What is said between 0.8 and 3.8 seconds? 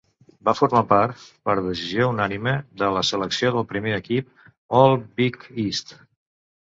part, per decisió unànime, de la selecció del